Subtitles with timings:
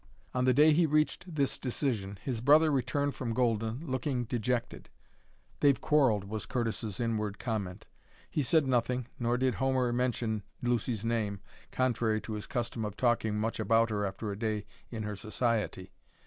[0.33, 4.89] On the day he reached this decision his brother returned from Golden looking dejected.
[5.59, 7.85] "They've quarrelled," was Curtis's inward comment.
[8.27, 11.39] He said nothing, nor did Homer mention Lucy's name,
[11.71, 15.91] contrary to his custom of talking much about her after a day in her society.